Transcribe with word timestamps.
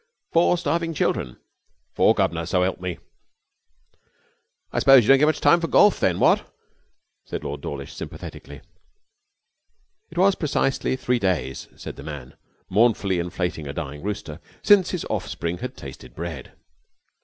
'Four 0.33 0.57
starving 0.57 0.95
children?' 0.95 1.37
'Four, 1.93 2.15
guv'nor, 2.15 2.47
so 2.47 2.63
help 2.63 2.81
me!' 2.81 2.97
'I 4.71 4.79
suppose 4.79 5.03
you 5.03 5.07
don't 5.09 5.19
get 5.19 5.27
much 5.27 5.39
time 5.41 5.61
for 5.61 5.67
golf 5.67 5.99
then, 5.99 6.19
what?' 6.19 6.51
said 7.23 7.43
Lord 7.43 7.61
Dawlish, 7.61 7.93
sympathetically. 7.93 8.61
It 10.09 10.17
was 10.17 10.33
precisely 10.33 10.95
three 10.95 11.19
days, 11.19 11.67
said 11.77 11.97
the 11.97 12.03
man, 12.03 12.35
mournfully 12.67 13.19
inflating 13.19 13.67
a 13.67 13.73
dying 13.73 14.01
rooster, 14.01 14.39
since 14.63 14.89
his 14.89 15.05
offspring 15.07 15.59
had 15.59 15.77
tasted 15.77 16.15
bread. 16.15 16.53